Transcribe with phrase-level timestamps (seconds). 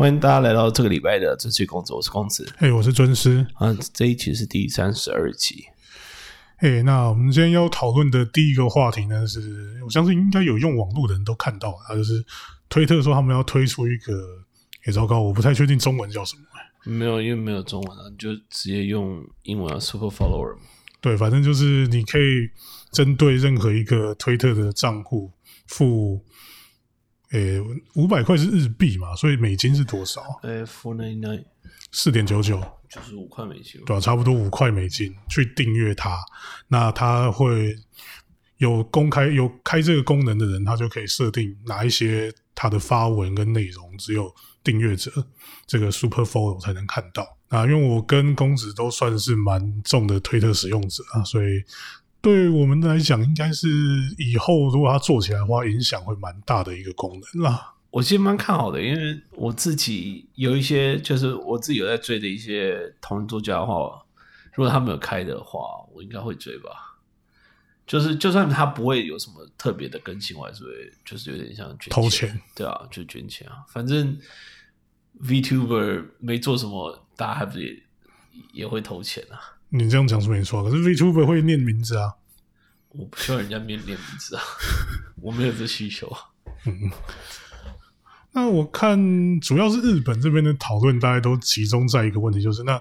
[0.00, 3.46] 欢迎大家来到这个礼拜的这期公子，我是公子嘿，我是尊师。
[3.56, 3.76] 啊。
[3.92, 5.66] 这一期是第三十二集，
[6.56, 12.24] 嘿，那我们今天要讨论的第一个话题呢，是我相信应该有用网络的人都看到，啊，就是
[12.70, 14.14] 推特说他们要推出一个，
[14.86, 16.42] 也糟糕，我不太确定中文叫什么。
[16.90, 20.62] 没有，因为没有中文啊，你就直接用英文啊，Super Follower 嘛。
[21.02, 22.48] 对，反正就是你可以
[22.90, 25.30] 针对任何一个推特的账户
[25.66, 26.24] 付，
[27.30, 27.60] 诶，
[27.94, 30.22] 五百块是日币嘛，所以美金是多少？
[30.42, 31.44] 诶，Four ninety nine
[31.92, 33.80] 四点九九，就是五块美金。
[33.84, 36.18] 对啊，差不多五块美金去订阅它，
[36.68, 37.76] 那它会
[38.58, 45.10] 有公开有开这个功能的人，他就可以设定哪一些他的发文跟内容只有订阅者
[45.66, 47.38] 这个 Super Follow 才能看到。
[47.48, 51.62] 啊，因为我跟公子都算是蛮重的推特使用者啊，所以
[52.22, 53.68] 对我们来讲，应该是
[54.18, 57.74] 以后如果它做起来的话，影响会蛮大的一个功能啦。
[57.90, 64.04] 我其实蛮看好的，因为我自己有一些，就是我自己有在追的一些同人作家的话，
[64.54, 65.60] 如果他们有开的话，
[65.92, 66.70] 我应该会追吧。
[67.86, 70.70] 就是就算他不会有什么特别的更新，我还是会
[71.04, 73.64] 就是有点像捐投钱，对啊，就捐钱啊。
[73.66, 74.16] 反正
[75.22, 77.82] VTuber 没做什么，大家还不是也
[78.52, 79.58] 也会投钱啊。
[79.70, 82.14] 你这样讲是没错，可是 VTuber 会念名字啊。
[82.90, 84.42] 我不需要人家念念名字啊，
[85.22, 86.12] 我没有这需求
[86.66, 86.90] 嗯。
[88.32, 92.80] 那我看主要是日本这边的讨论，大家都集中在一个问题，就是那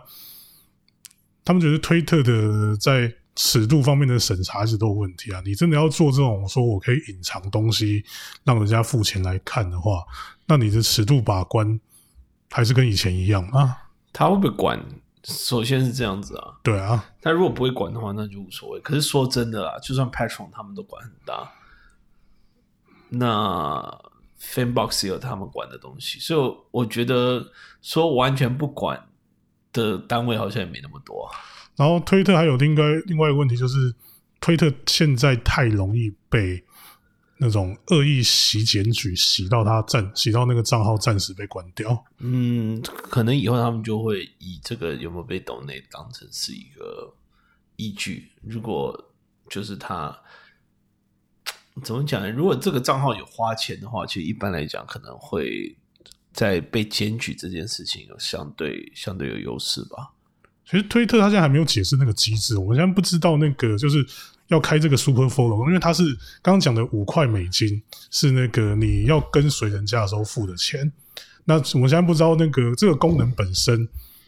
[1.46, 5.42] 他们觉得推特的在尺度方面的审查一直都有问题啊。
[5.46, 8.04] 你真的要做这种说我可以隐藏东西，
[8.44, 10.04] 让人家付钱来看的话，
[10.48, 11.80] 那你的尺度把关
[12.50, 13.78] 还是跟以前一样啊？
[14.12, 14.84] 他会不会管？
[15.24, 18.80] 首先是这样子啊，对啊，他如果不会管的话，那就无所谓。
[18.80, 21.52] 可是说真的啦，就算 Patron 他们都管很大，
[23.10, 24.02] 那
[24.42, 29.08] Fanbox 也有他们管的东西，所以我觉得说完全不管
[29.74, 31.36] 的单位好像也没那么多啊。
[31.76, 33.94] 然后推特还有另外另外一个问题，就是
[34.40, 36.64] 推特现在太容易被
[37.42, 42.06] 那种恶意洗检举洗到他暂洗到那个账号暂时被关掉。
[42.18, 47.14] 嗯，可能以后他们就会以这个有没有被抖内当成是一个
[47.78, 48.30] 依据。
[48.42, 49.12] 如果
[49.50, 50.16] 就是他
[51.82, 52.30] 怎么讲呢？
[52.30, 55.74] 如果这个账号有花钱的话，其实一般来讲可能会
[56.34, 60.12] 在被检举这件事情有相对相对有优势吧。
[60.66, 64.06] 其实推特它现在还没有解释那个机制，我们现在不知道那个就是
[64.50, 66.04] 要开这个 Super Follow，因为它是
[66.42, 70.92] 刚刚讲的五块美金是那个你要跟随人家的时候付的钱。
[71.46, 73.88] 那我现在不知道那个这个功能本身，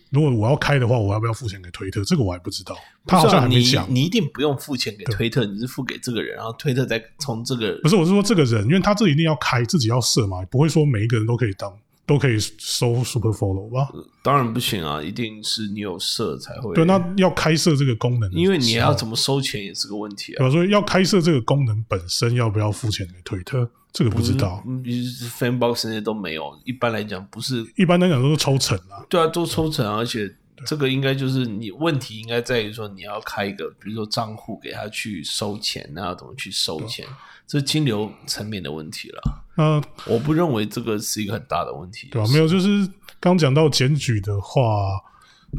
[0.10, 2.04] 如果我要开的话，我要不要付钱给推特？
[2.04, 3.86] 这个我还不知道，他好像还没你讲。
[3.90, 11.72] 你一定不用付钱给推特，你是付给这个人，然后推特再从这个不是，我是说这个人，因为他这一定要开，自己要设嘛，不会说每一个人都可以当
[12.12, 13.88] 都可以收 Super Follow 吧？
[14.22, 16.76] 当然不行啊，一定是你有设才会。
[16.76, 20.50] 对，那要开设这个功能，因为你要怎么收钱也是个问题啊。
[20.50, 24.62] 所以要开设这个功能本身要不要付钱给推特，这个不知道。
[24.68, 26.52] 嗯，Fanbox 那些都没有。
[26.66, 29.06] 一般来讲，不是一般来讲都是抽成啊。
[29.08, 30.30] 对啊，都抽成啊，而且
[30.66, 37.08] 这个应该就是你问题应该在于说你要开一个，比如说账户给他去收钱，那要怎么去收钱？
[37.48, 39.46] 这是金流层面的问题了。
[39.62, 42.08] 那我不认为这个是一个很大的问题。
[42.12, 42.28] 对吧？
[42.32, 42.90] 没有，就是
[43.20, 44.62] 刚讲到检举的话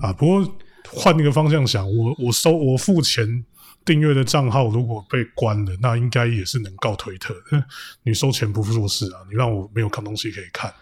[0.01, 0.55] 啊，不过
[0.89, 3.45] 换一个方向想，我我收我付钱
[3.85, 7.65] 订阅的账号如果被关了，那应该也是能告推特的。
[8.03, 10.73] 你收钱不做事啊，你让我没有看东西可以看，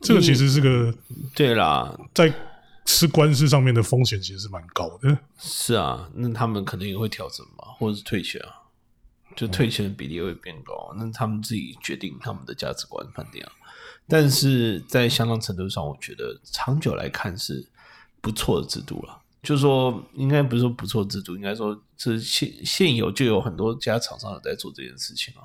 [0.00, 0.92] 这个其实是个
[1.34, 2.32] 对啦，在
[2.84, 5.16] 吃官司上面的风险其实是蛮高的。
[5.38, 8.63] 是啊，那他们肯定也会调整嘛，或者是退钱啊，
[9.36, 13.52] 就退钱的比例会变高，那他们自己决定他们的价值观判定啊。
[14.06, 17.66] 但是在相当程度上，我觉得长久来看是
[18.20, 19.20] 不错的制度了。
[19.42, 25.44] 就是说，应该不是说不错制度，应该说是现现有就有很多家厂商有在做这件事情啊。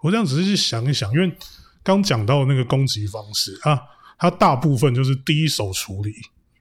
[0.00, 1.36] 我这样只是去想一想，因为
[1.82, 3.78] 刚讲到那个攻击方式啊，
[4.18, 6.14] 它大部分就是第一手处理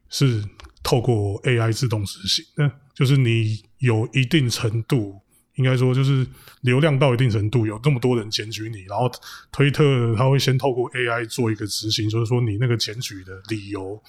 [0.10, 0.44] 是
[0.84, 5.22] 透过 AI 自动执行那，就是你有一定程度，
[5.56, 6.26] 应该说就是
[6.62, 9.12] 流量到一定程度，有这么多人检举你，然后
[9.52, 14.02] 推特它会先透过 AI 做一个执行，就是说你那个检举的理由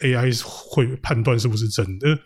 [0.00, 2.18] ，AI 会判断是不是真的。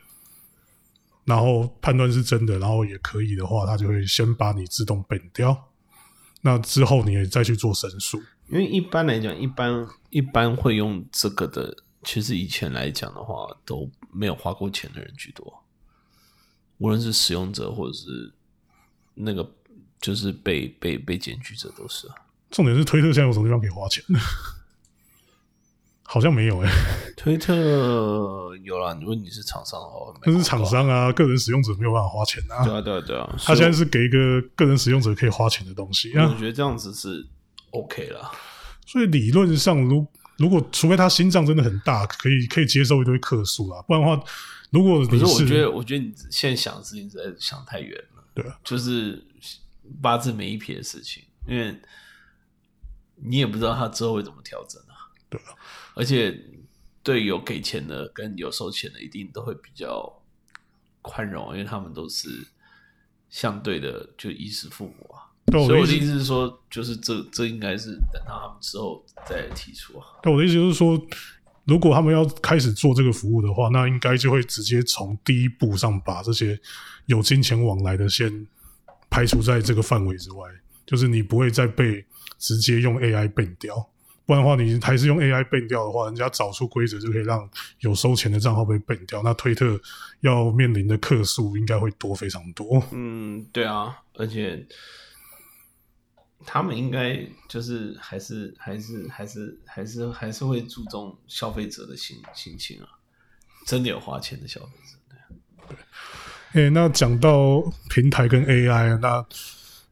[1.25, 5.71] 然后判断是真的，然后也可以的话，他就会先把你自动 ban 掉。
[6.43, 8.23] 那之后你也再去做申诉。
[8.49, 15.65] 因为一般来讲，一般一般会用这个的，其实以前来讲的话，都没有花过钱的人居多，
[16.79, 18.33] 无论是使用者或者是
[19.17, 19.49] 那个
[20.01, 22.15] 就是被被被检举者都是啊。
[22.51, 24.05] 重点是推特现在有什么地方可以花钱？
[26.09, 26.71] 好像没有哎、
[27.17, 27.53] 推特
[28.63, 32.65] 有啦，如果你是厂商的话，但是厂商啊，个人使用者没有办法花钱啊。
[32.65, 37.27] 对啊，对啊，对啊，他现在是给一个个人使用者可以花钱的东西啊，以我觉得这样子是
[37.73, 38.31] OK 啦。
[38.87, 44.23] 所以理论上，如如果除非他心脏真的很大，可以可以接受一堆客诉啦，不然的话，
[44.71, 48.16] 如果你可是我觉得，我觉得你现在想的事情实在是想太远了。
[48.65, 49.27] 就是
[50.03, 51.81] 八字没一撇的事情，因为
[53.17, 54.95] 你也不知道他之后会怎么调整啊。
[55.29, 55.55] 对啊，
[55.95, 56.39] 而且
[57.03, 60.23] 对有给钱的跟有收钱的，一定都会比较
[61.03, 62.47] 宽容，因为他们都是
[63.29, 65.33] 相对的就衣食父母啊。
[65.47, 70.19] 对我所以我的意思，是说，就是这这应该是等到他们之后再提出啊。
[70.23, 71.01] 但我的意思就是说，
[71.67, 76.59] 如果他们要开始做这个服务的话，那应该就会直接从第一步上把这些
[77.07, 78.47] 有金钱往来的先
[79.11, 80.49] 排除在这个范围之外，
[80.87, 82.05] 就是你不会再被
[82.39, 83.89] 直接用 AI 变掉。
[84.25, 87.49] 不然的话，你还是用 AI 变掉的话，人家找出规则就可以让
[87.81, 89.23] 有收钱的账号被变掉。
[89.23, 89.81] 那推特
[90.21, 92.83] 要面临的客数应该会多非常多。
[92.91, 94.67] 嗯，对啊，而且
[96.47, 102.87] 他们应该就是还是还是还是还是还是会注重消费者的心心情啊，
[103.67, 104.97] 真的有花钱的消费者。
[106.53, 107.61] 对诶、那讲到
[107.91, 109.27] 平台跟 AI，那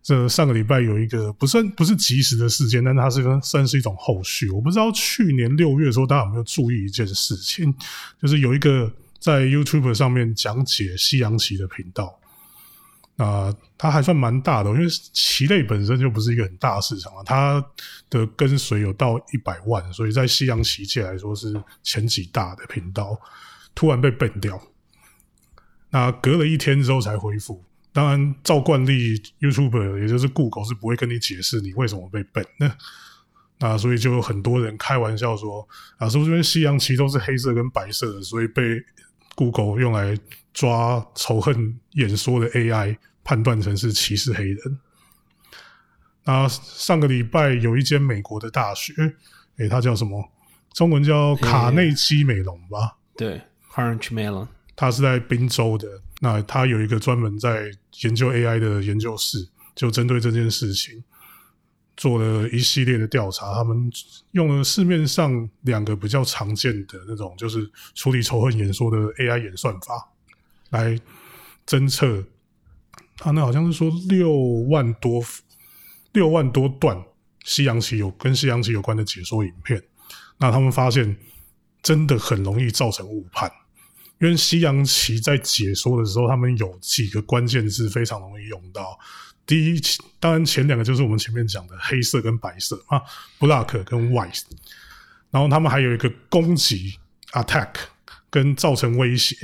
[0.03, 4.49] 这上个礼拜有一个不算不是及时的事件，但它是算是一种后续。
[4.51, 7.75] 我不知道去年六月的时候，大家有没有注意一件事情，
[8.23, 12.19] 就是有一个在 YouTube 上面讲解西洋棋的频道。
[13.17, 17.65] 那它还算蛮大的，因为棋类本身就不是一个很大的市场啊，它
[18.11, 23.21] 的跟随有到一百万，所以在西洋棋界来说是前几大的频道，
[23.75, 24.61] 突然被 ban 掉。
[25.91, 27.63] 那隔了一天之后才恢复。
[27.93, 32.77] 当然，照惯例，YouTube 也就是 Google 是不会跟你解释你为什么被 ban 的。
[33.61, 35.65] 那所以就有很多人开玩笑说
[35.99, 38.63] 啊，是不是因为西洋棋都是黑色跟白色的，所以被
[39.35, 40.19] Google 用来
[40.53, 44.79] 抓仇恨演说的 AI 判断成是歧视黑人？
[46.25, 48.93] 那上个礼拜有一间美国的大学，
[49.59, 50.31] 诶，它叫什么？
[50.73, 52.97] 中文叫卡内基美容吧？
[53.17, 53.41] 对
[53.73, 55.87] ，Carnegie Mellon，他是在宾州的，
[56.21, 57.71] 那它有一个专门在
[58.03, 61.05] 研究 AI 的研究室，就针对这件事情
[61.97, 63.55] 做了一系列的调查。
[63.55, 63.91] 他们
[64.33, 70.11] 用了市面上两个比较常见的那种，就是处理仇恨演说的 AI 演算法，
[70.71, 70.99] 来
[71.67, 72.25] 侦测。
[73.17, 74.33] 他那好像是说六
[74.69, 75.23] 万多
[76.13, 77.01] 六万多段
[77.45, 79.83] 西洋棋有跟西洋棋有关的解说影片，
[80.39, 81.17] 那他们发现
[81.81, 83.51] 真的很容易造成误判。
[84.21, 88.99] 因为西洋棋在解说的时候，他们有几个关键字非常容易用到。
[89.47, 89.81] 第一，
[90.19, 93.03] 当然前两个就是我们前面讲的黑色跟白色啊
[93.39, 94.43] ，black 跟 white。
[95.31, 96.97] 然后他们还有一个攻击
[97.33, 97.71] attack
[98.31, 99.37] 跟造成威胁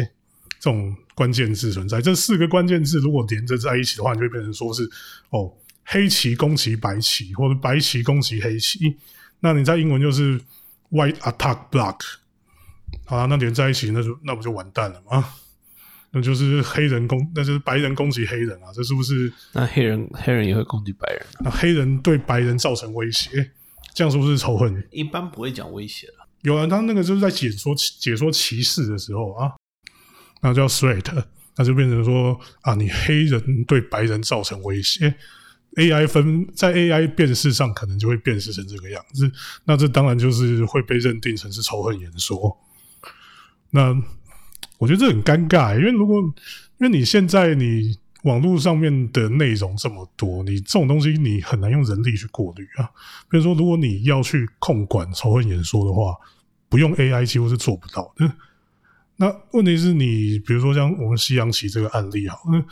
[0.59, 2.01] 这种关键字存在。
[2.01, 4.89] 这四个关键字如果连着在一起的话，你就会变成说是
[5.31, 5.53] 哦，
[5.85, 8.97] 黑棋攻击白棋，或者白棋攻击黑棋。
[9.41, 10.41] 那你在英文就是
[10.91, 11.99] white attack black。
[13.05, 15.25] 好啊，那连在一起，那就那不就完蛋了吗？
[16.13, 19.33] 那就是黑人攻，那就是白人攻击黑人啊，这是不是？
[19.53, 21.43] 那黑人黑人也会攻击白人啊？
[21.45, 23.51] 那黑人对白人造成威胁，
[23.95, 24.89] 这样是不是仇恨？
[24.91, 26.27] 一般不会讲威胁了。
[26.43, 29.53] 有人他那个就是在解说解说歧视的时候啊，
[30.41, 31.25] 那叫 threat，
[31.57, 35.15] 那就变成说啊，你黑人对白人造成威胁。
[35.77, 39.31] AI 分在 AI 辨识上可能就会辨识成这个样子，
[39.65, 42.59] 那这当然就是会被认定成是仇恨言说。
[43.71, 43.97] 那
[44.79, 46.33] 我觉得这很尴尬，因为如果因
[46.79, 52.85] 为你现在你网络上面的内容这么多，你这种东西你很难用人力去过滤啊。
[53.31, 56.15] 比如说，如果你要去控管仇恨演说的话，
[56.69, 58.31] 不用 AI 几乎是做不到的。
[59.17, 62.63] 那问题是你，比如说像我们西洋棋这个案例，啊，那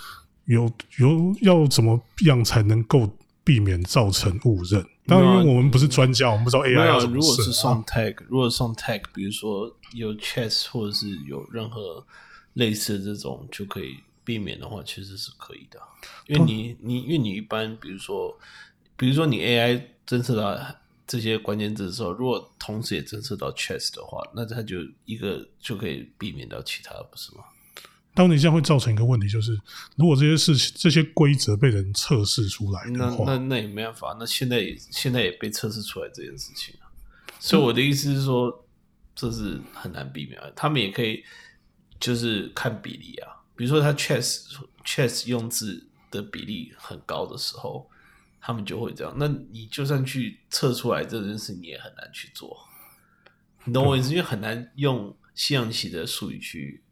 [0.47, 3.11] 有有要怎么样才能够
[3.45, 4.85] 避免造成误认？
[5.09, 12.07] 当然，因为我们不是专家，我们不知道 AI 没有，要怎么啊如果是送 tag，如果送 tag，比如说有 chess 或者是有任何
[12.53, 15.81] 类似的这种就可以避免的话，其实是可以的。
[16.27, 18.38] 因为你你因为你一般比如说
[18.97, 20.61] 比如说你 AI 侦测到
[21.07, 27.45] 这些关键字的时候，如果同时也侦测到 chess 的话，那它就一个就可以避免到其他的，不是吗？
[28.18, 29.56] 当你这样会造成一个问题，就是
[29.94, 36.90] 如果这些事情、这些规则被人测试出来的那话，那那也没办法，那现在也现在也被测试出来这件事情啊。
[37.38, 38.66] 所以我的意思是说，
[39.14, 40.37] 这是很难避免。
[40.56, 41.22] 他们也可以
[42.00, 44.48] 就是看比例啊，比如说他 chess
[44.84, 47.88] chess 用字的比例很高的时候，
[48.40, 49.14] 他们就会这样。
[49.16, 52.66] 那你就算去测出来这件事，你也很难去做。
[53.62, 54.10] 你懂我意思？
[54.10, 56.82] 因为很难用西洋棋的术语去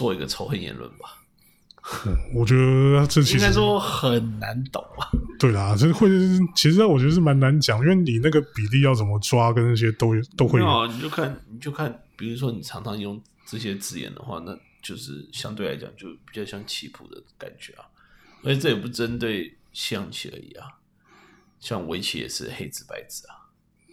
[0.00, 1.18] 做一个仇恨言论吧。
[2.34, 5.04] 我觉得这其实应该说很难懂啊。
[5.38, 6.08] 对啦，这会
[6.56, 10.86] 其实我觉得是蛮难讲，因为你那个比例要怎么抓，跟那些都都会有。
[10.86, 17.84] 你就看你就看，比如说你常常用这些字眼的话，那就是相对来讲就比较像棋谱的感觉啊。
[18.42, 20.64] 而且这也不针对象棋而已啊，
[21.60, 23.36] 像围棋也是黑字白字啊，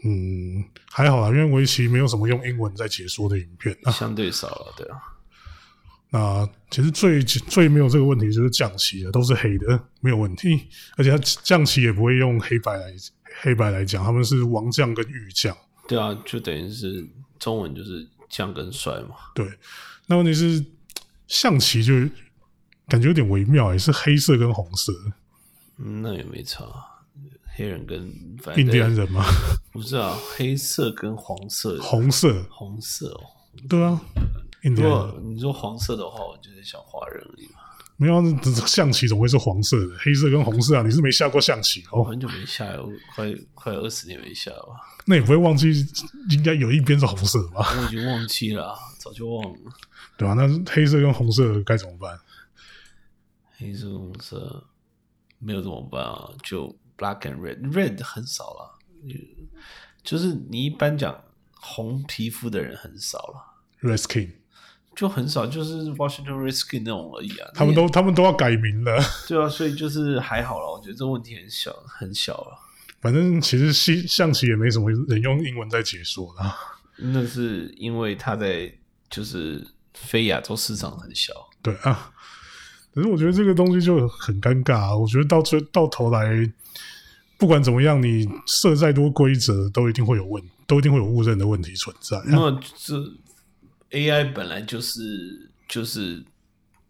[0.06, 3.92] 嗯，还好啦，因为围棋没有什么用英文在解说的影片啊。
[3.92, 4.98] 相对少了，对啊。
[6.10, 10.68] 那其实最最没有这个问题就是象棋了，都是黑的，没有问题。
[10.96, 12.94] 而且它象棋也不会用黑白来
[13.42, 15.56] 黑白来讲，他们是王将跟御将。
[15.88, 17.06] 对啊，就等于是
[17.38, 19.16] 中文就是将跟帅嘛。
[19.36, 19.48] 对，
[20.06, 20.64] 那问题是
[21.28, 21.94] 象棋就
[22.88, 24.94] 感觉有点微妙，也是黑色跟红色。
[25.78, 26.66] 嗯，那也没差，
[27.56, 28.12] 黑人跟
[28.42, 29.26] 反印第安人吗？
[29.72, 33.22] 不是啊，黑色跟黄色，红色，红色哦。
[33.68, 34.02] 对啊，
[34.64, 37.62] 印第如安人果你说黄色的话，我就是想华人而已嘛。
[38.00, 38.22] 没有
[38.68, 39.98] 象棋怎么会是黄色的？
[39.98, 40.84] 黑色跟红色啊？
[40.84, 42.00] 你是没下过象棋哦？
[42.00, 45.74] 我很久没下了，我快快二十年没下了吧，那你不会忘记
[46.30, 47.66] 应该有一边是红色的吧？
[47.76, 49.60] 我已经忘记了啊，早就忘了。
[50.16, 52.20] 对吧、那黑色跟红色该怎么办？
[53.58, 54.64] 黑色、红色
[55.40, 56.30] 没有怎么办啊？
[56.44, 58.80] 就 black and red，red 很少了，
[60.04, 61.24] 就是你一般讲
[61.54, 63.44] 红皮肤的人很少了
[63.82, 64.32] ，Red Skin，
[64.98, 67.48] 就很少，就是 Washington Redskins 那种而已啊。
[67.54, 69.00] 他们都他们都要改名了。
[69.30, 72.58] 对啊，所以就是还好了，我觉得这问题很小，很小了。
[73.00, 76.58] 反正其实西象棋也没什么人用英文在解说的啊。
[76.98, 78.74] 那是因为它在
[79.08, 79.64] 就是
[79.94, 82.12] 非亚洲市场很小，对啊，
[82.92, 84.98] 可是我觉得这个东西就很尴尬、啊。
[84.98, 86.52] 我觉得到最到头来，
[87.38, 92.24] 不管怎么样，你设再多规则，都一定会有问，都一定会有误认的问题存在、啊。
[92.26, 92.96] 那这
[93.92, 96.24] AI 本来就是就是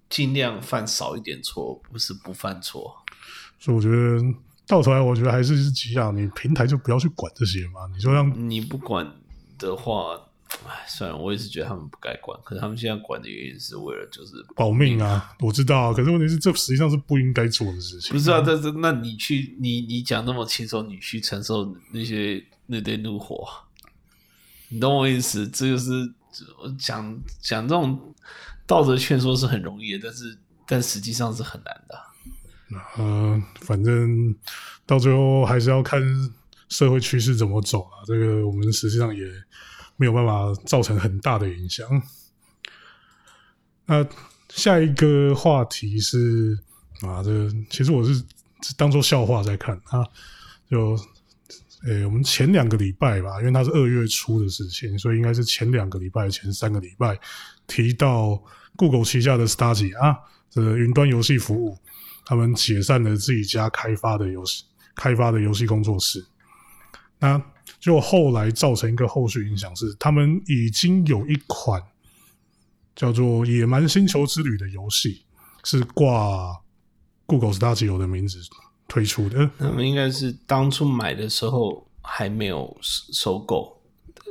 [0.10, 2.96] 尽量犯少一点错，不是不犯错。
[3.60, 4.22] 所以我觉得
[4.68, 9.10] 到头来，我觉得还是几样，你平台就不要去管这些嘛，你就让你不管
[9.58, 10.14] 的话，
[10.66, 15.36] 哎，算了，我也是觉得他们不该管，可是他们现在管的原因是为了就是保命啊。
[15.40, 18.14] 我知道啊，可是问题是，这实际上是不应该做的事情。
[18.14, 23.48] 不是啊，但是那你去你你讲那么轻松，你去承受那些那堆怒火，
[24.70, 25.48] 你懂我意思？
[25.48, 26.27] 这就是我
[26.60, 28.14] 我讲讲这种
[28.66, 31.98] 道德劝说是很容易的，但是但实际上是很难的。
[32.98, 34.36] 呃，反正
[34.86, 36.02] 到最后还是要看
[36.68, 38.04] 社会趋势怎么走啊。
[38.06, 39.26] 这个我们实际上也
[39.96, 41.88] 没有办法造成很大的影响。
[43.86, 44.06] 那
[44.50, 46.60] 下一个话题是
[47.02, 48.22] 啊，这其实我是
[48.76, 50.04] 当做笑话在看啊，
[50.70, 51.00] 就
[51.88, 57.20] 诶、我们前两个礼拜吧，因为它是二月初的事情，所以应该是前两个礼拜、前三个礼拜
[57.66, 58.42] 提到
[58.76, 60.18] Google 旗下的 Stadia 啊，
[60.50, 61.78] 这云端游戏服务。
[62.30, 64.66] 他们解散了自己家开发的游戏
[64.96, 66.26] 开发的游戏工作室，
[67.20, 67.42] 那
[67.80, 71.82] 就后来造成一个后续影响是，他们已经有一款
[72.98, 75.24] 叫做《野蛮星球之旅》的游戏
[75.64, 76.54] 是挂
[77.26, 78.40] Google Stadia 的名字
[78.88, 83.78] 推出的， 他们应该是当初买的时候还没有收收购，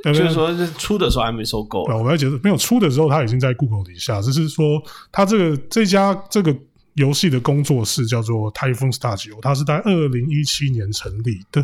[0.03, 6.55] 就就是说是出的时候还没收购啊，我们要解释，没有出的时候，它已经在 Google 底下，只是说它这个这家这个
[6.95, 11.63] 游戏的工作室叫做 Typhoon Studio，它是在二零一七年成立的。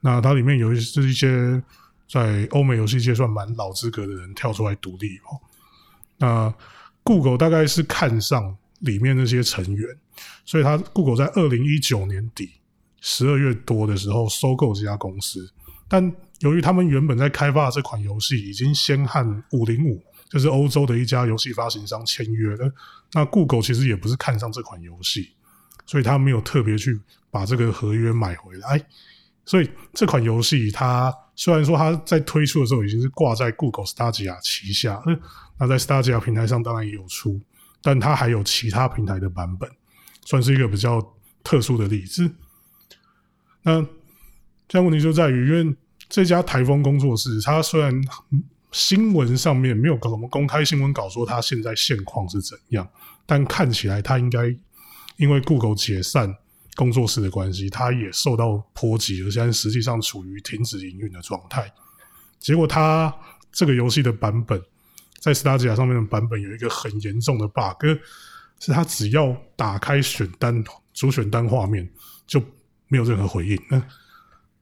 [0.00, 1.62] 那它里面有一是一些
[2.08, 5.36] 在欧美游戏界算蛮老资格的人跳出来独立哦。
[6.18, 6.54] 那
[7.02, 9.88] Google 大概是看上里面那些成员，
[10.44, 12.50] 所以他 Google 在二零一九年底
[13.00, 15.50] 十二月多的时候收购这家公司，
[15.88, 22.72] 但由于他们原本在开发的这款游戏已经先和五零五，就是欧洲的一家游戏发行商签约了，
[23.12, 25.30] 那 Google 其实也不是看上这款游戏，
[25.86, 26.98] 所以他没有特别去
[27.30, 28.84] 把这个合约买回来。
[29.46, 35.02] 所以这款游戏它虽然说它在推出的时候已经是挂在 Google Stadia 旗下，
[35.58, 37.40] 那在 Stadia 平台上当然也有出，
[37.82, 39.70] 但它还有其他平台的版本，
[40.24, 41.00] 算是一个比较
[41.42, 42.30] 特殊的例子。
[43.62, 43.80] 那
[44.68, 45.76] 这样问题就在于，因为
[46.08, 47.92] 这家台风工作室，它虽然
[48.72, 52.88] 新闻上面没有什么公开新闻稿说它现在现况是怎样，
[53.26, 54.54] 但看起来它应该
[55.16, 56.34] 因为 Google 解散
[56.76, 61.72] 工作室的关系，它也受到波及，而现在实际上处于停止营运的状态。
[62.38, 63.14] 结果它
[63.52, 64.62] 这个游戏的版本
[65.20, 67.84] 在 Stadia 上面的版本有一个很严重的 bug，
[68.58, 71.88] 是它只要打开选单主选单画面
[72.26, 72.42] 就
[72.88, 73.62] 没有任何回应。
[73.68, 73.82] 那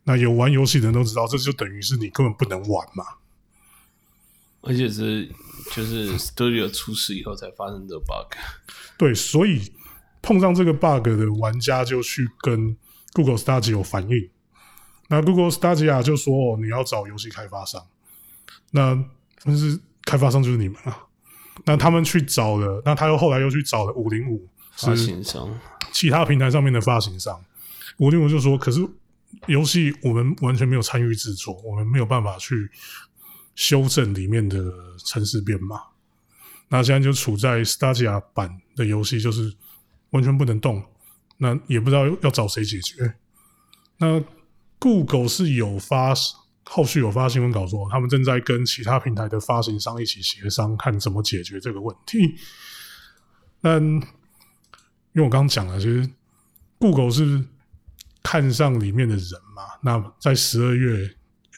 [0.05, 3.05] 那有玩游戏的人都知道，这就等于是你根本不能玩嘛。
[4.61, 5.29] 而且是
[5.73, 8.37] 就是 Studio 出事以后才发生的 bug。
[8.99, 9.73] 对，所以
[10.21, 12.77] 碰上这个 bug 的玩家就去跟
[13.13, 14.31] Google Stadia 有反应。
[15.09, 17.87] 那 Google Stadia 就说：“哦，你要找游戏开发商。”
[18.73, 19.03] 那
[19.45, 21.05] 但是开发商就是你们啊。
[21.67, 25.47] 那他们去找了，那他又后来又去找了五零五发行商，
[25.93, 27.45] 其他平台上面的发行商。
[27.99, 28.81] 五零五就说：“可是
[29.47, 32.71] 游戏我们完全没有参与制作，我们没有办法去
[33.55, 34.65] 修正里面的
[35.05, 35.79] 城市编码。”
[36.71, 39.53] 那现在就处在 Stadia 版的游戏，就是
[40.11, 40.83] 完全不能动。
[41.37, 43.15] 那也不知道要找谁解决。
[43.99, 44.25] 那
[44.79, 46.15] Google 是有发。
[46.71, 52.35] 后续有发新闻稿说，他们正在跟其他平台的发行商一起协商，看怎么解决这个问题。
[53.63, 54.01] 但因
[55.15, 56.09] 为我刚刚讲了，其实
[56.79, 57.43] Google 是
[58.23, 59.63] 看上里面的人嘛。
[59.83, 61.17] 那在十二月，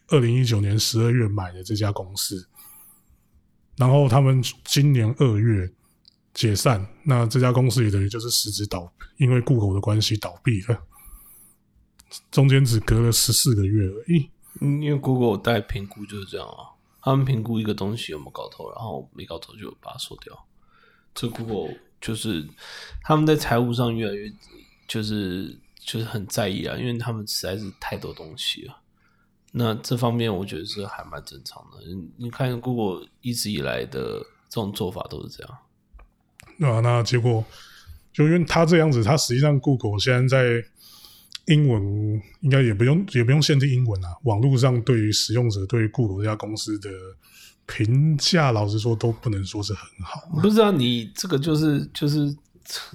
[0.09, 2.49] 二零一九年十二月买的这家公司，
[3.77, 5.71] 然后他们今年二月
[6.33, 10.81] 解散，那这家公司也等于就是实质倒，因为 Google 的关系倒闭了。
[12.31, 14.31] 中间只隔了十四个月而已。
[14.61, 20.47] 因为 Google 带评估就是这样啊，他们评估一个东西有没有搞头，然后没搞头就把它收掉。
[21.15, 22.47] 这 Google 就是
[23.03, 24.31] 他们在财务上越来越
[24.87, 28.83] 就是就是很在意啊，因为他们实在是太多东西了。
[29.53, 31.79] 那这方面我觉得是还蛮正常的。
[32.19, 35.59] 你看 Google 一直以来的这种做法都是这样。
[36.71, 37.43] 啊，那结果
[38.13, 40.69] 就因为他这样子，他实际上 Google 现在在。
[41.51, 44.09] 英文应该也不用，也不用限制英文啊。
[44.23, 46.89] 网络上对于使用者对 Google 这家公司的
[47.67, 50.23] 评价，老实说都不能说是很好。
[50.41, 52.33] 不知道你这个就是就是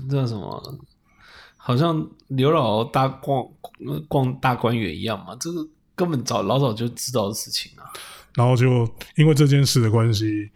[0.10, 0.80] 叫什么，
[1.58, 3.46] 好像刘老大逛
[4.08, 5.36] 逛大观园一样嘛？
[5.40, 7.84] 这个根本早老早就知道的事情啊。
[8.34, 10.50] 然后就因为这件事的关系，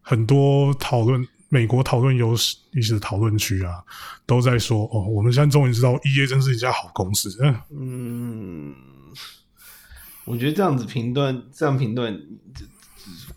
[0.00, 1.26] 很多讨论。
[1.52, 3.84] 美国讨论游戏一些讨论区啊，
[4.24, 7.28] 都在说哦，我们现在终于知道 E A 真是一家好公司。
[7.70, 8.72] 嗯，
[10.24, 12.16] 我觉得这样子评断，这样评断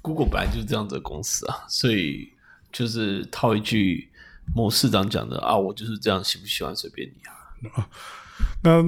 [0.03, 2.31] ，Google 本来就是这样子的公司啊，所以
[2.71, 4.07] 就是套一句
[4.55, 7.15] 某市长讲的啊，我就是这样，喜不喜欢随便你
[7.73, 7.89] 啊。
[8.61, 8.83] 那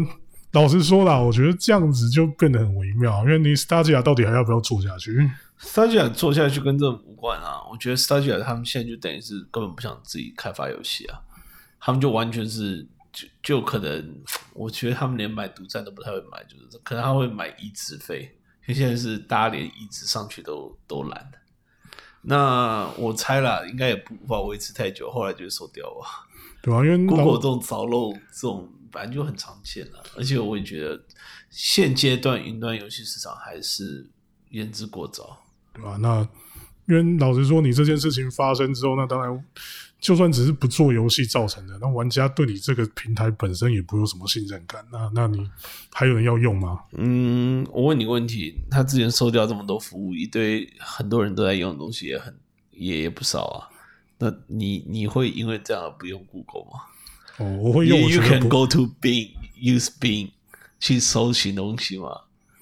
[0.51, 11.19] 老实说啦，我觉得这样子就变得很微妙，因为你 Stadia 到底还要不要做下去？Stadia 做下去跟这无关啊，我觉得 Stadia 他们现在就等于是根本不想自己开发游戏啊，
[11.79, 14.21] 他们就完全是就就可能，
[14.53, 21.31] 我觉得他们连买独占都不太会买，就是可能他会买移植费，因为现在是大家连移植上去都都懒。
[22.21, 26.05] 那我猜啦，应该也不无法维持太久，后来就收掉了。
[26.61, 31.01] 对啊，因为 Google 这种早漏这种反正就很常见了，而且我也觉得
[31.49, 34.09] 现阶段云端游戏市场还是
[34.49, 35.44] 言之过早。
[35.75, 35.97] 对吧？
[35.99, 36.27] 那
[36.87, 39.45] 因为老实说，你这件事情发生之后，那当然，
[39.99, 44.85] 就算只是不做游戏造成的，那玩家对你这个平台本身也不有什么信任感。
[44.91, 45.49] 那那你
[45.91, 46.81] 还有人要用吗？
[46.91, 52.31] 嗯，我问你个问题：他之前收掉这么多服务，一堆很多人都在用的东西也很
[52.71, 53.67] 也也不少啊。
[54.19, 56.81] 那你你会因为这样而不用 Google 吗？
[57.37, 57.99] 哦，我会用。
[57.99, 60.29] You can go to Bing, use Bing
[60.79, 62.09] 去搜寻东西吗？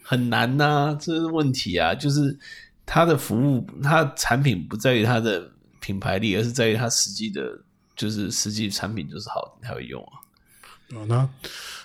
[0.01, 2.39] 很难呐，这是问题啊，就是。
[2.85, 7.59] 它的服务，它的产品不在于它的品牌力，而是在于它实际的，
[7.95, 10.19] 就是实际产品就是好，你才会用啊。
[10.97, 11.29] 啊，那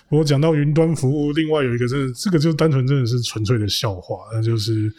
[0.09, 4.93] 我讲到云端服务，另外有一个，真的这个就单纯真的是纯粹的笑话，那就是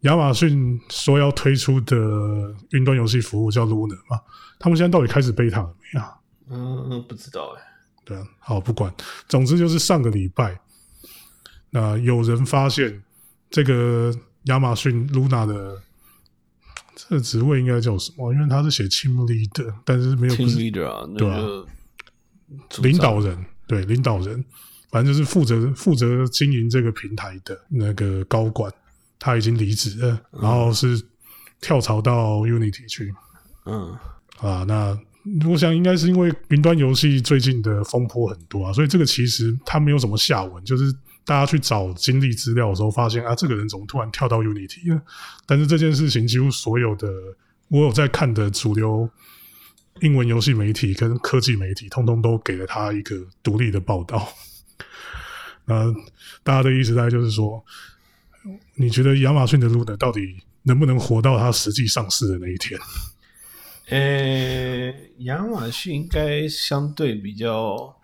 [0.00, 1.96] 亚马逊说要推出的
[2.70, 4.20] 云端游戏服务叫 Luna 嘛？
[4.58, 6.14] 他们现在到底开始 beta 了没啊？
[6.50, 7.62] 嗯，不知道哎。
[8.04, 8.92] 对啊，好，不管，
[9.28, 10.60] 总之就是上个礼拜，
[11.70, 13.02] 那有人发现
[13.50, 14.12] 这个。
[14.48, 15.80] 亚马逊 Luna 的
[16.94, 18.32] 这个职位应该叫什么？
[18.34, 21.46] 因为他是写 team leader，但是没有 team leader 啊，对啊，
[22.82, 24.44] 领导人，对领导人，
[24.90, 28.72] 反正就是负责负责经营这个平台的那个高管，
[29.18, 31.00] 他已经离职了，然后是
[31.60, 33.14] 跳槽到 Unity 去。
[33.66, 33.96] 嗯，
[34.38, 34.98] 啊，那
[35.48, 40.94] 我想应该是因为云端游戏最近的风波很多啊，所以这个其实它没有什么下文，就是。
[41.28, 45.02] 大家去找经历资料的时候，发现啊，这个人怎么突然跳到 Unity 了？
[45.44, 47.06] 但是这件事情几乎所有的
[47.68, 49.06] 我有在看的主流
[50.00, 54.26] 英文游戏媒体跟科技媒体，通通都给了他一个独立的报道。
[55.66, 55.92] 那
[56.42, 57.62] 大家的意思大概就是说，
[58.76, 60.20] 你觉得亚马逊的 Luna 到底
[60.62, 62.80] 能不能活到它实际上市的那一天？
[63.90, 67.97] 呃，亚马逊应该相对比较。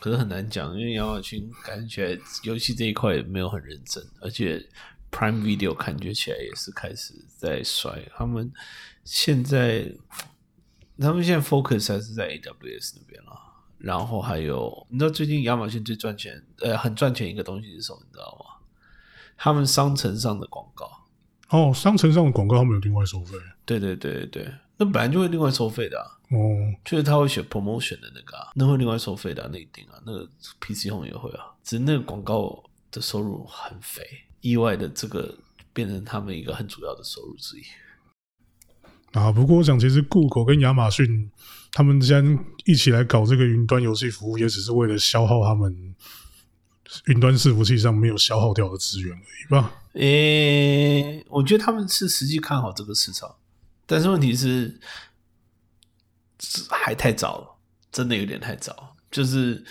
[0.00, 4.58] 可是很难讲，因为亚马逊感觉游戏这一块没有很认真，而且
[5.10, 8.08] Prime Video 感觉起来也是开始在衰。
[8.16, 8.52] 他们
[9.04, 9.90] 现在，
[10.98, 13.42] 他们现在 focus 还是在 AWS 那边了。
[13.78, 18.00] 然后还有，你知道最近亚马逊最赚钱，呃，很赚钱一个东西是什么？
[18.06, 18.66] 你知道吗？
[19.36, 20.90] 他们商城上的广告。
[21.50, 23.36] 哦，商城上的广告他们有另外收费。
[23.66, 26.15] 对对对对对，那本来就会另外收费的。
[26.28, 34.02] 哦，就是他会选 promotion 的那个，啊，那会另外收费的那一定啊，那个 PC Home 也会啊，只是那个广告的收入很肥，
[34.40, 35.38] 意外的这个
[35.72, 37.62] 变成他们一个很主要的收入之一。
[39.12, 41.30] 啊，不过我想，其实 Google 跟亚马逊
[41.70, 45.94] 他们之间一起来搞这个云端游戏服务，也只是为了消耗他们
[47.06, 49.72] 云端伺服器上没有消耗掉的资源而已吧？
[49.92, 53.36] 诶，我觉得他们是实际看好这个市场，
[53.86, 54.80] 但是问题是。
[56.70, 57.56] 还太早了，
[57.90, 58.96] 真的有点太早。
[59.10, 59.64] 就是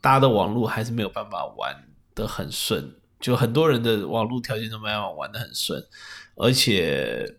[0.00, 5.84] 大家的网络还是没有办法玩的很顺，就很多人的网络条件都没办法玩的很顺。
[6.36, 7.36] 而且，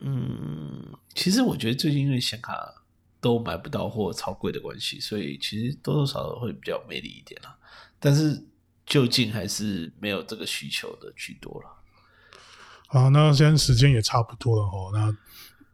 [0.00, 2.82] 嗯，其实我觉得最近因为显卡
[3.20, 7.56] 都买不到或超贵的关系，所以其实多多少少会比较魅力一点了。
[8.00, 8.42] 但是
[8.84, 11.70] 究竟还是没有这个需求的居多了。
[12.88, 15.16] 好，那现在时间也差不多了哦，那。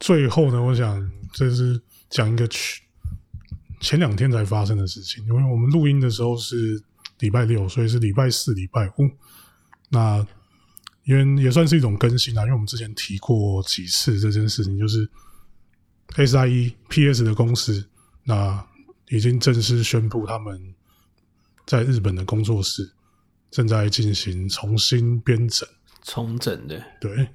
[0.00, 2.80] 最后呢，我想这是讲一个前
[3.80, 6.82] 前两天才发生的事情，因为我们录音的时候是
[7.18, 9.10] 礼拜六，所以是礼拜四、礼拜五。
[9.90, 10.26] 那
[11.04, 15.06] 因为也算是一种更新啊，因为我们之前提过几次这件事情，就是
[16.16, 17.86] SIE PS 的公司
[18.24, 18.66] 那
[19.08, 20.74] 已经正式宣布他们
[21.66, 22.90] 在日本的工作室
[23.50, 25.68] 正在进行重新编整、
[26.02, 26.82] 重整的。
[27.00, 27.28] 对，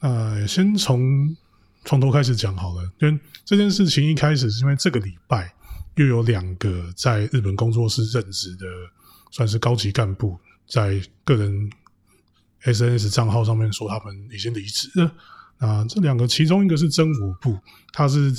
[0.00, 1.36] 那，先从。
[1.84, 5.54] 从头开始讲好了，因为这件事情一开始是因为这个礼拜
[5.96, 8.66] 又有两个在日本工作室任职的，
[9.30, 11.70] 算是高级干部，在个人
[12.62, 15.12] SNS 账号上面说他们已经离职了。
[15.58, 17.58] 啊，这两个其中一个是真我部，
[17.92, 18.32] 他是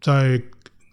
[0.00, 0.40] 在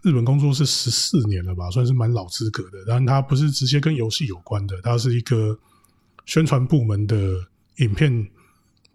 [0.01, 2.79] 日本工作室十四年了吧，算是蛮老资格的。
[2.87, 5.57] 但他不是直接跟游戏有关的，他是一个
[6.25, 7.15] 宣传部门的
[7.77, 8.27] 影片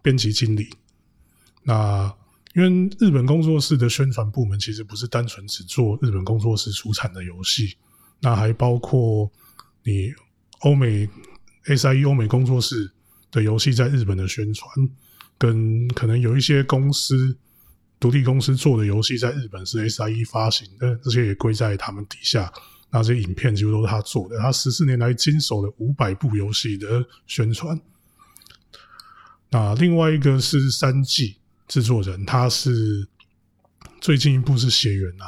[0.01, 0.69] 编辑经理。
[1.63, 2.13] 那
[2.53, 7.77] 因为日本工作室的宣传部门其实不是单纯只做日本工作室出产的游戏，
[8.19, 9.31] 那还包括
[9.83, 10.11] 你
[10.59, 11.07] 欧美
[11.65, 12.91] SIE 欧美工作室
[13.31, 14.69] 的游戏在日本的宣传，
[15.37, 17.37] 跟可能有一些公司
[17.99, 22.51] 独立公司做的游戏在日本是 SIE 发行的，这些也归在他们底下。
[22.93, 27.79] 那些影片几乎都是他做的，他十四年来经手了五百部游戏的宣传。
[29.49, 31.37] 那另外一个是三 G。
[31.71, 33.07] 制作人他是
[34.01, 35.23] 最近一部是《血缘》呐，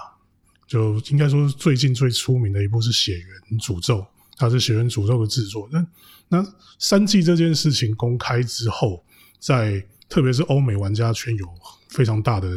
[0.67, 3.99] 就应该说最近最出名的一部是《血缘诅咒》，
[4.35, 5.69] 他是《血缘诅咒》的制作。
[5.71, 5.87] 那
[6.27, 6.45] 那
[6.79, 9.05] 三季这件事情公开之后，
[9.39, 11.47] 在特别是欧美玩家圈有
[11.87, 12.51] 非常大的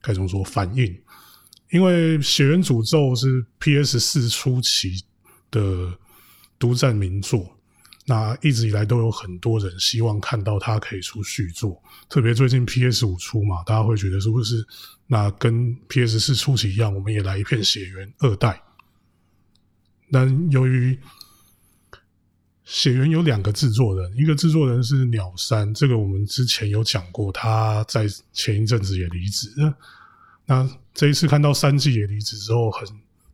[0.00, 0.98] 该怎么说反应，
[1.70, 5.04] 因为《血缘诅咒》是 PS 四初期
[5.50, 5.92] 的
[6.58, 7.55] 独占名作。
[8.08, 14.64] 那一直以来都有很多人希望看到它可以出续作，特别最近 PS 五出嘛，大家会觉得是不是
[15.08, 18.62] 那跟 PS 四初期一样，我们也来一片血缘二代。
[20.12, 20.96] 但由于
[22.62, 29.52] 血缘有两个制作人，一个制作人是鸟山，这个我们之前有讲过，他在前一阵子也离职。
[30.44, 32.86] 那这一次看到三季也离职之后，很。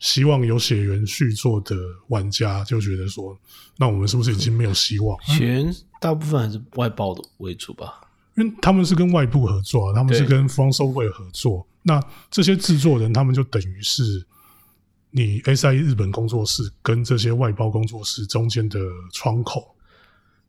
[0.02, 1.76] 希望有血缘续作的
[2.08, 3.38] 玩家就觉得说，
[3.76, 5.16] 那我们是不是已经没有希望？
[5.22, 8.00] 血缘大部分还是外包的为主吧，
[8.34, 11.64] 因为他们是跟外部合作，他们是跟 From Software 合作。
[11.84, 14.26] 那这些制作人，他们就等于是
[15.12, 18.80] 你 SIE 日本工作室跟这些外包工作室中间的
[19.12, 19.76] 窗口。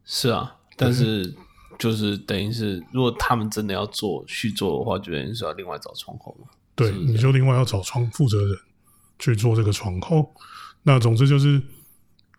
[0.04, 1.32] 是啊，但是
[1.78, 6.48] 就是等于是，如果他们真的要做续作的话，就等于是要另外找窗口嘛。
[6.74, 8.58] 对，你就另外要找窗负责人。
[9.20, 10.34] 去做这个窗口，
[10.82, 11.62] 那总之就是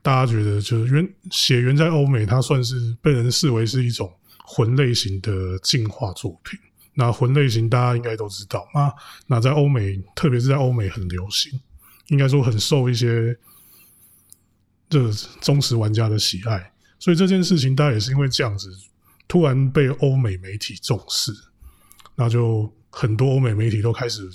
[0.02, 4.12] 大家觉得，就是原血缘在欧美，它算是被人视为是一种
[4.44, 6.58] 魂类型的进化作品。
[6.92, 8.92] 那魂类型大家应该都知道啊，
[9.26, 11.58] 那在欧美，特别是在欧美很流行，
[12.08, 13.36] 应该说很受一些
[14.88, 15.10] 这
[15.40, 16.72] 忠实玩家的喜爱。
[16.98, 18.70] 所以这件事情，大家也是因为这样子，
[19.26, 21.32] 突然被欧美媒体重视，
[22.14, 24.30] 那就很多欧美媒体都开始。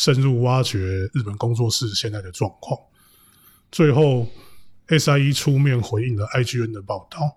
[0.00, 0.78] 深入挖掘
[1.12, 2.80] 日本工作室现在的状况，
[3.70, 4.26] 最后
[4.88, 7.36] SIE 出面回应了 IGN 的报道。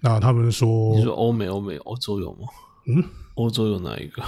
[0.00, 2.48] 那他们说：“你说欧美、欧美、欧洲有吗？
[2.88, 4.24] 嗯，欧洲有哪一个？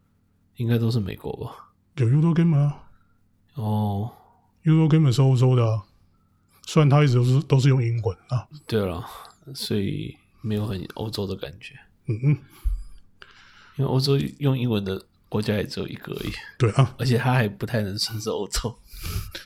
[0.56, 1.74] 应该都是美国吧？
[1.96, 2.74] 有 u d o Game 吗？
[3.52, 4.10] 哦
[4.64, 5.82] Eurogame 是欧洲的、啊，
[6.66, 8.48] 虽然它一直都是都是用英文啊。
[8.66, 9.04] 对了，
[9.54, 11.74] 所以没有很欧洲的感觉，
[12.06, 12.38] 嗯嗯，
[13.76, 15.04] 因为欧洲用英文的
[15.36, 18.74] 国家也只有一个而已，对啊，而且他还不太能算是欧洲，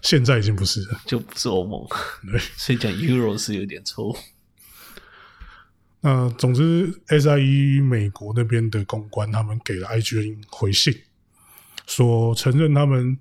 [0.02, 1.00] 现在已经不是了。
[1.04, 1.84] 就不是欧盟，
[2.30, 4.16] 对，所以讲 Euro 是有点错误。
[6.00, 10.96] 那总之，SIE 美国那边的公关他们给了 IGN 回信，
[11.88, 13.18] 说承认他们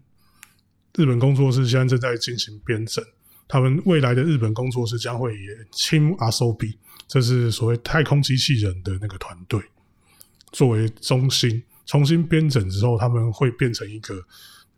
[0.93, 3.03] 日本工作室现在正在进行编整，
[3.47, 6.77] 他们未来的日本工作室将会以 Team Asobi，
[7.07, 9.59] 这是所谓太空机器人的那个团队
[10.51, 14.23] 作为中心，重新编整之后，他们会变成一个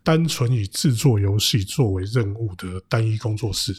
[0.02, 3.78] 单纯以制作游戏作为任务的单一工作室。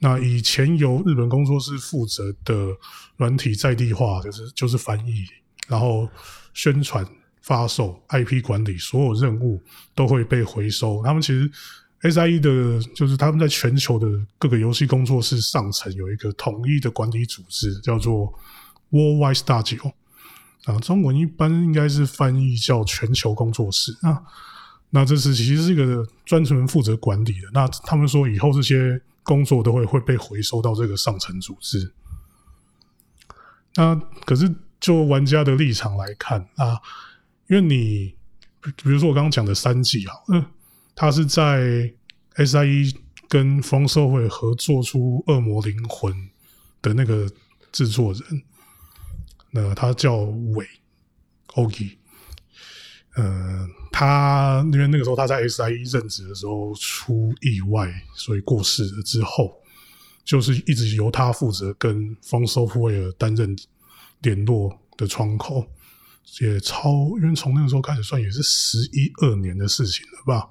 [0.00, 2.76] 那以前由日本工作室负责的
[3.16, 5.24] 软体在地化，就是就是翻译，
[5.68, 6.08] 然后
[6.52, 7.06] 宣传、
[7.42, 9.62] 发售、IP 管理，所有任务
[9.94, 11.00] 都会被回收。
[11.04, 11.48] 他们其实
[12.02, 18.34] SIE 的，就是他们在全球的各个游戏工作室上层有一个统一的管理组织，叫做
[18.90, 19.92] Worldwide Studio。
[20.66, 24.22] 啊，中文一般应该是翻译叫全球工作室啊。
[24.90, 27.48] 那这是其实是一个专门负责管理的。
[27.52, 31.92] 那他们说以后这些工作都会会被回收到这个上层组织。
[33.74, 36.80] 那可是就玩家的立场来看啊，
[37.48, 38.14] 因为你
[38.62, 40.44] 比如说我刚刚讲的三季啊，嗯，
[40.94, 41.92] 他是在
[42.36, 42.94] SIE
[43.28, 46.12] 跟风社会合作出《恶魔灵魂》
[46.80, 47.28] 的那个
[47.72, 48.22] 制作人，
[49.50, 50.66] 那他叫韦
[51.54, 51.96] Ogi，
[53.14, 59.56] 呃，他因为那个时候他在 SIE 任职的时候出意外，所以过世了之后，
[60.24, 63.56] 就是一直由他负责跟 From Software 担任
[64.20, 65.66] 联络的窗口，
[66.40, 70.48] 也超因为从那个时候开始算也是十一二年的事情了吧。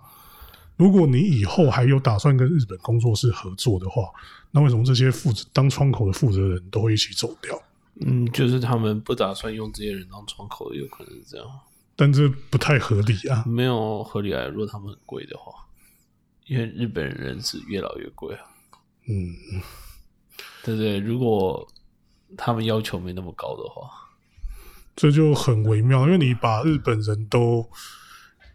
[0.78, 4.10] 如果你以后还有打算跟日本工作室合作的话，
[4.52, 7.62] 那为什么这些负责当窗口的负责人都会一起走掉？
[8.02, 11.48] 嗯，就是他们不打算用这些人当窗口，有可能是这样。
[11.96, 13.44] 但这不太合理啊！
[13.48, 15.54] 没有合理啊，如果他们很贵的话，
[16.46, 18.42] 因为日本人是越老越贵啊，
[19.08, 19.34] 嗯，
[20.64, 21.00] 对不对？
[21.00, 21.66] 如果
[22.38, 23.90] 他们要求没那么高的话，
[24.94, 27.66] 这就很微妙，因为你把日本人都，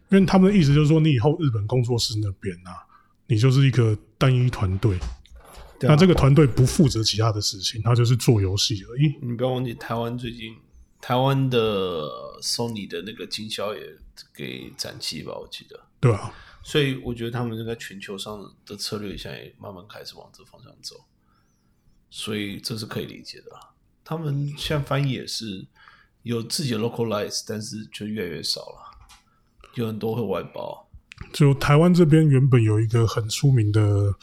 [0.09, 2.85] 因为他们的意思就是说，你以后日本工作室那边啊，
[3.25, 4.99] 你就是一个单一团队，
[5.81, 9.15] 对啊那这个团队不负责其他的事情，他就是做游戏而已。
[9.19, 10.55] 你不要忘记，台湾最近
[11.01, 12.07] 台湾的
[12.39, 13.81] Sony 的那个经销也
[14.31, 15.79] 给展期吧，我记得。
[15.99, 20.95] 对啊，所以我觉得他们在全球上的策略现在也慢慢开始往这方向走，
[22.11, 23.73] 所以这是可以理解的啊。
[24.03, 25.65] 他们现在翻译也是
[26.21, 28.77] 有自己的 localize，但是就越来越少了，
[29.73, 30.87] 有很多会外包。
[31.33, 34.13] 就台湾这边原本有一个很出名的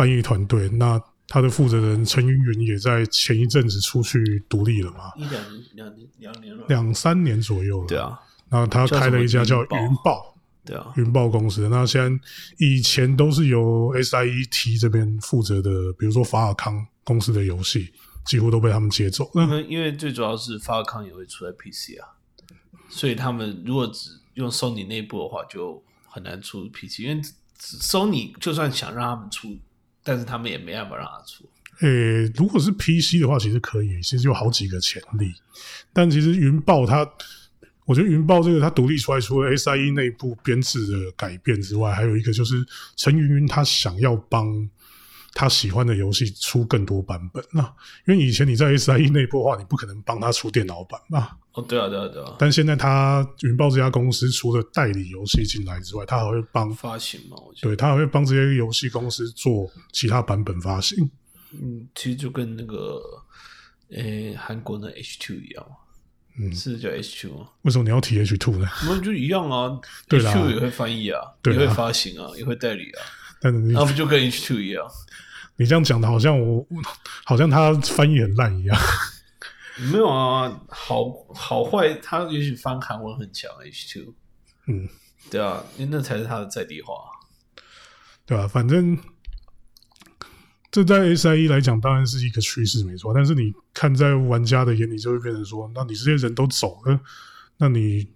[0.00, 7.86] 翻译团队，那他的负责人陈云云也在前一阵子出去独立了嘛，一两两年两年了，两三年左右了。
[7.86, 9.68] 对，啊，那他开了一家叫云
[10.02, 10.34] 豹。
[10.64, 12.24] 对啊，云豹公司，那现在
[12.56, 17.92] 以前都是由 SIET 这边负责的，比如说法尔康公司的游戏，
[18.24, 19.30] 几乎都被他们接走。
[19.34, 22.16] 因那为因为最主要是法尔康也会出在 PC 啊，
[22.88, 27.20] 所以他们如果只用 Sony 内部的话，就很难出 PC，因为
[27.58, 29.56] 只 Sony 就算想让他们出，
[30.02, 31.44] 但是他们也没办法让他出。
[31.80, 35.32] 诶、如果是 PC 的话，其实可以，其实有好几个潜力。
[35.92, 37.08] 但其实云豹它，
[37.86, 42.62] 我觉得云豹这个它独立出来，除了 SIE 内部编制的改变之外，还有一个就是
[42.96, 44.46] 陈云云他想要帮
[45.32, 47.42] 他喜欢的游戏出更多版本。
[47.52, 47.62] 那
[48.06, 51.30] 因为以前你在 SIE 内部的话，你不可能帮他出电脑版嘛。
[51.52, 61.10] 哦，对啊，对啊，对啊，但现在他云豹这家公司除了代理游戏进来之外，他还会帮发行嘛，我觉得，对他还会帮这些游戏公司做其他版本发行。
[61.52, 63.02] 嗯，其实就跟那个
[63.90, 65.76] 诶韩国的 H two 一样嘛，
[66.38, 67.48] 嗯是叫 H two 吗？
[67.62, 68.68] 为什么你要提 H two 呢？
[68.84, 69.76] 那就一样啊
[70.08, 73.02] ，H two 也会翻译啊，也会发行啊，也会代理啊，
[73.40, 74.86] 但是你、那不就跟 H two 一样？
[75.56, 76.66] 你这样讲的，好像我
[77.24, 78.78] 好像他翻译很烂一样。
[79.92, 84.14] 没有啊，好好坏，他也许翻韩文很强 H two，
[84.66, 84.88] 嗯，
[85.30, 86.94] 对啊，因为那才是他的在地化。
[88.26, 88.96] 对吧、反正
[90.70, 93.12] 这在 SIE 来讲当然是一个趋势，没错。
[93.12, 97.00] 但是你看在玩家的眼里，就会变成说，那你这些人都走了，
[97.56, 98.08] 那你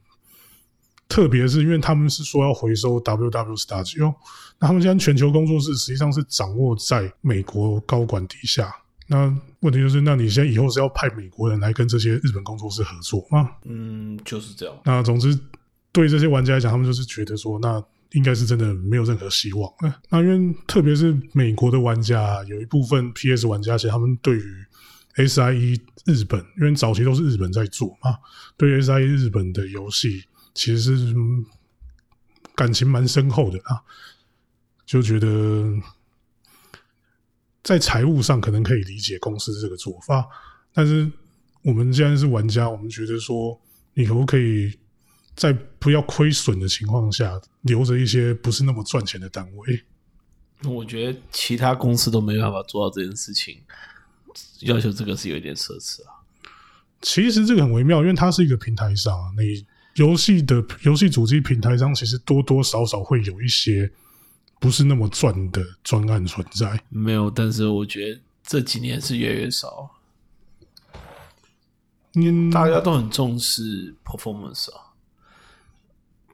[1.14, 4.12] 特别是因为他们是说要回收 WW Studio，
[4.59, 8.74] 那他们现在全球工作室实际上是掌握在美国高管底下。
[9.07, 13.48] 那问题就是，那你现在以后是要派美国人来跟这些日本工作室合作吗？
[13.62, 14.74] 嗯，就是这样。
[14.85, 15.38] 那总之，
[15.92, 19.72] 对这些玩家来讲，他们就是觉得说，那应该是真的没有任何希望。
[19.83, 24.64] 呃那因为特别是美国的玩家，有一部分 PS 玩家，其实他们对于
[25.14, 28.16] SIE 日本，因为早期都是日本在做嘛，
[28.57, 30.24] 对于 SIE 日本的游戏
[30.55, 31.45] 其实是、嗯
[32.57, 33.83] 感情蛮深厚的啊，
[34.87, 35.69] 就觉得
[37.64, 40.25] 在财务上可能可以理解公司这个做法，
[40.73, 41.11] 但是
[41.62, 43.61] 我们既然是玩家，我们觉得说，
[43.95, 44.79] 你可不可以
[45.35, 49.83] 在不要亏损的情况下，留着一些不是那么赚钱的单位？
[50.62, 53.61] 我觉得其他公司都没办法做到这件事情，
[54.61, 56.23] 要求这个是有一点奢侈啊。
[57.03, 63.90] 其实这个很微妙，因为它是一个平台上，啊你游戏的游戏主机平台上，其实多多少少会有一些
[64.59, 66.83] 不是那么赚的专案存在。
[66.88, 69.94] 没有，但是我觉得这几年是越来越少，
[72.14, 74.92] 嗯，大家都很重视 performance 啊，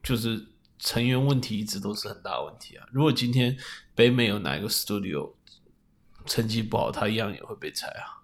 [0.01, 0.47] 就是
[0.79, 2.85] 成员问题一直都是很大的问题啊。
[2.91, 3.55] 如果今天
[3.93, 5.33] 北美有哪一个 studio
[6.25, 8.21] 成绩不好，他一样也会被裁啊。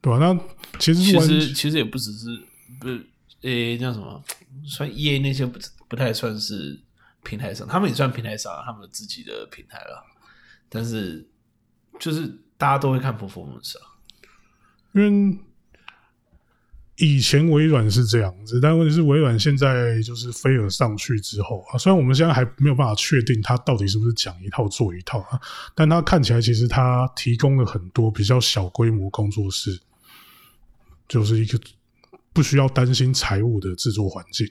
[0.00, 0.18] 对吧？
[0.18, 2.42] 那其实其实其实也不只是
[2.78, 3.06] 不是
[3.44, 4.22] 诶、叫什么，
[4.66, 6.80] 算 EA 那些不不太算是
[7.22, 10.04] 平台上，他们也算平台上，他们自己的平台了。
[10.68, 11.28] 但是
[12.00, 12.26] 就是
[12.56, 13.84] 大家都会看 performance 啊，
[14.94, 15.38] 因为
[16.96, 25.40] 以前微软是这样子，但问题是微软现在就是飞尔上去之后啊，虽然我们现在还没有办法确定它到底是不是讲一套做一套啊，
[25.74, 29.78] 但它看起来其实它提供了很多比较小规模工作室，
[31.06, 31.58] 就是一个
[32.34, 34.46] 不需要担心财务的制作环境。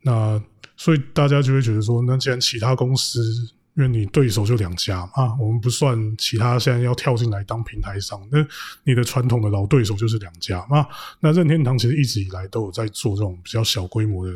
[0.00, 0.42] 那
[0.76, 3.22] 所以大家就会觉得说，那既然其他公司，
[3.74, 8.44] 因为你对手就两家嘛，我们不算其他现在要跳进来当平台商，那
[8.82, 10.86] 你的传统的老对手就是两家嘛。
[11.20, 14.32] 那任天堂其实一直以来都有在做这种比较小规模的，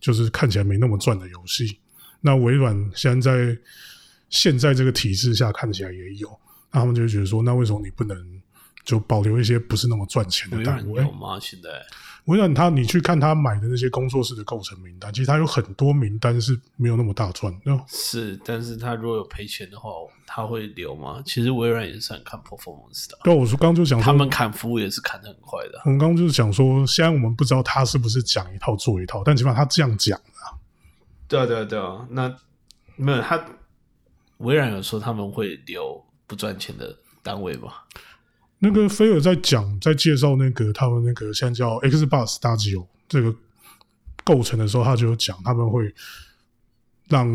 [0.00, 1.78] 就是看起来没那么赚的游戏。
[2.22, 3.58] 那微软现在在
[4.30, 6.28] 现在这个体制下看起来也有，
[6.70, 8.16] 那他们就会觉得说，那为什么你不能
[8.84, 10.94] 就保留一些不是那么赚钱的微单位？
[10.94, 11.38] 软有吗？
[11.40, 11.68] 现在
[12.26, 17.84] 微软它，你去看他买的那些工作室的构成名单，其实它有很多名单是没有那么大赚的。
[17.88, 19.90] 是，但是他如果有赔钱的话，
[20.24, 21.20] 他会留吗？
[21.26, 25.82] 其实微软也是很看 performance 的啊、对，我说刚刚就想说，他们砍服务也是砍的很快的啊。
[25.86, 30.54] 我们刚刚就是想说，现在我们不知道他是不是讲一套做一套，但起码他这样讲啊，
[31.26, 32.06] 对啊，对啊，对啊。
[32.08, 32.32] 那
[32.94, 33.44] 没有他，
[34.38, 37.84] 微软有说他们会留不赚钱的单位吧？
[38.64, 43.34] 那个菲尔在讲，在介绍那个他们那个现在叫 Xbox Studio 这个
[44.22, 45.92] 构成的时候，他就有讲他们会
[47.08, 47.28] 让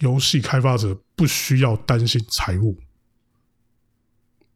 [0.00, 2.78] 游戏开发者不需要担心财务。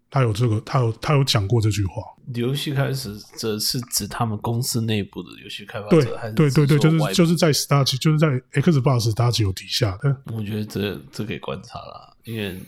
[0.09, 2.03] 他有这个，他有他有讲过这句话。
[2.35, 8.29] 游戏开始者是指他们公司内部的游戏开发对者，还是对对对，就是就是在 Studio 就是在
[8.63, 10.17] Xbox Studio 底下的。
[10.33, 12.59] 我觉得这这可以观察啦，因为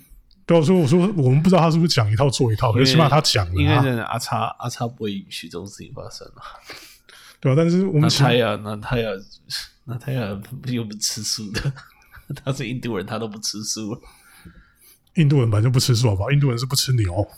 [0.48, 6.42] 对，所以我说我们不知道他是不是讲一套做一套，可是起码他讲了、啊，应该真的阿叉阿叉不会允许这种事情发生啊。
[7.40, 9.11] 对吧、但是我们起他呀，那他呀，
[9.84, 11.72] 那他呀又不吃素的，
[12.44, 13.96] 他是印度人，他都不吃素。
[15.14, 16.30] 印度人本来就不吃素，好不好？
[16.32, 17.28] 印度人是不吃牛。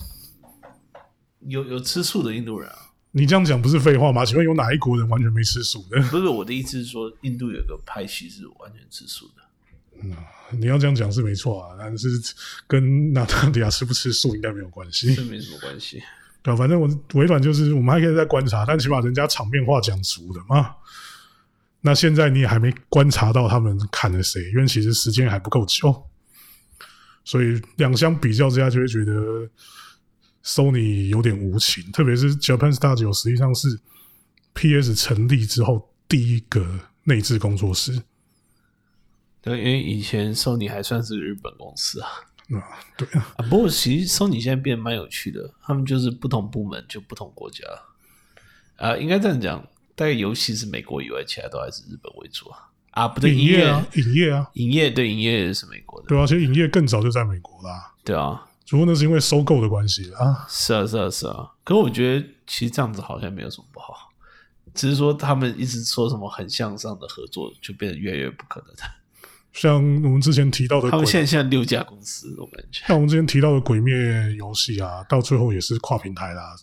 [1.40, 2.76] 有有吃素的印度人啊？
[3.10, 4.24] 你这样讲不是废话吗？
[4.24, 6.00] 请问有哪一国人完全没吃素的？
[6.04, 9.42] 不是我的意思是说，印度有个派系是完全吃素的。
[10.50, 12.08] 你要这样讲是没错啊，但是
[12.66, 15.24] 跟纳塔利亚吃不吃素应该没有关系这。
[15.24, 16.02] 没什么关系。
[16.42, 20.74] 对吧、反正我微软就是我们还可以再观察，但起码人家场面话讲足了嘛。
[21.82, 26.02] 那现在你也还没观察到他们砍了谁，因为其实时间还不够久，
[27.24, 29.46] 所以两相比较之下，就会觉得
[30.42, 33.78] Sony 有点无情，特别是 Japan Studio 实际上是
[34.54, 36.66] PS 成立之后第一个
[37.04, 38.02] 内置工作室
[39.42, 42.08] 对，因为以前 Sony 还算是日本公司啊。
[42.50, 47.64] 啊，对啊，啊，不过其实 Sony 现在变得蛮有趣的，他们就是不同部门就不同国家。
[48.76, 49.60] 啊，应该这样讲，
[49.94, 52.68] 大概游戏是美国以外，其他都还是日本为主啊。
[52.90, 60.44] 啊，不对，影营业业啊，影业啊，营业对营业也是美国的，对啊，其实影业更早就在美国啦，对啊，只不过那是因为收购的关系啊。
[60.48, 61.52] 是啊，是啊，是啊。
[61.62, 64.10] 可我觉得其实这样子好像没有什么不好，
[64.74, 68.94] 只是说他们一直说什么很向上的合作，就变得越来越不可能了。
[69.52, 73.94] 像我们之前提到的鬼他们，现在现在六家公司，我感觉像我们之前提到的鬼灭
[74.36, 76.54] 游戏啊，到最后也是跨平台啦，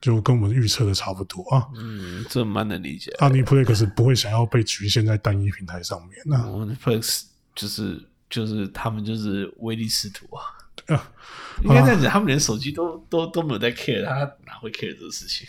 [0.00, 1.66] 就跟我们预测的差不多啊。
[1.76, 3.16] 嗯，这蛮能理解的。
[3.20, 7.24] 阿尼 Plex 不会想要被局限在单一平台上面那、我们 Netflix
[7.54, 11.12] 就是就是他们就是唯利是图啊，啊，
[11.64, 15.46] 应该这样子，他们连手机都都都没有在 care，他哪会 care 这个事情？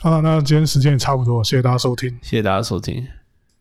[0.00, 2.10] 好了，那今天时间也差不多，谢谢大家收听。
[2.22, 3.06] 谢谢大家收听。